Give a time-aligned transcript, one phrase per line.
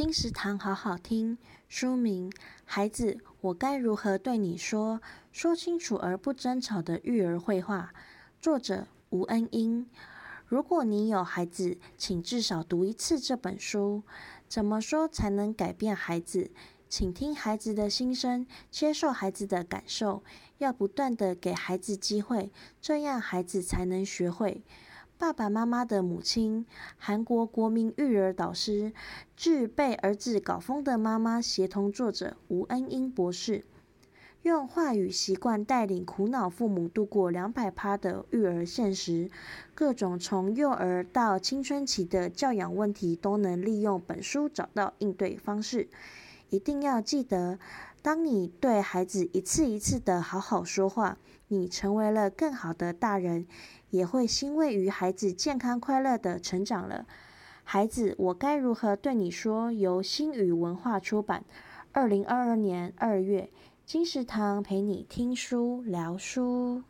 [0.00, 1.36] 金石堂好好听。
[1.68, 2.32] 书名：
[2.64, 5.02] 孩子，我该如何对你说？
[5.30, 7.92] 说清楚而不争吵的育儿绘画。
[8.40, 9.86] 作者：吴恩英。
[10.46, 14.02] 如果你有孩子，请至少读一次这本书。
[14.48, 16.50] 怎么说才能改变孩子？
[16.88, 20.24] 请听孩子的心声，接受孩子的感受，
[20.56, 24.64] 要不断地给孩子机会，这样孩子才能学会。
[25.20, 26.64] 爸爸妈妈的母亲，
[26.96, 28.94] 韩国国民育儿导师，
[29.36, 33.62] 致被儿子搞疯的妈妈协同作者吴恩英博士。
[34.40, 39.30] 用话语习惯带领苦恼父母度过两百趴的育儿现实，
[39.74, 45.90] 各种从幼儿到青春期的教养问题都能利用本书找到应对方式。
[46.50, 47.58] 一定要记得，
[48.02, 51.16] 当你对孩子一次一次的好好说话，
[51.48, 53.46] 你成为了更好的大人，
[53.90, 57.06] 也会欣慰于孩子健康快乐的成长了。
[57.64, 59.70] 孩子，我该如何对你说？
[59.70, 61.44] 由新语文化出版，
[61.92, 63.48] 二零二二年二月。
[63.86, 66.82] 金石堂陪你听书聊书。